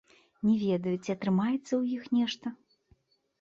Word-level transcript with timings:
Не 0.47 0.53
ведаю, 0.61 0.93
ці 1.03 1.13
атрымаецца 1.15 1.59
ў 1.59 1.83
іх 1.99 2.09
нешта. 2.17 2.47